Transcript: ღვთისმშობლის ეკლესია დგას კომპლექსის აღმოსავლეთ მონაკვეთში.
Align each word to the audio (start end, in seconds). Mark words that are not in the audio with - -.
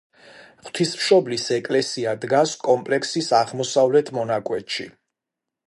ღვთისმშობლის 0.67 1.43
ეკლესია 1.57 2.15
დგას 2.23 2.55
კომპლექსის 2.69 3.29
აღმოსავლეთ 3.41 4.11
მონაკვეთში. 4.21 4.89